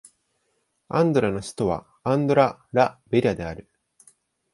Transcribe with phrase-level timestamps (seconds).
[0.87, 3.69] アンドラの首都はアンドラ・ラ・ベリャである